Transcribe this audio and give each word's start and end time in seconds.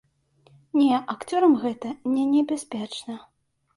Не, 0.79 0.95
акцёрам 1.15 1.53
гэта 1.67 1.93
не 2.17 2.23
небяспечна. 2.33 3.23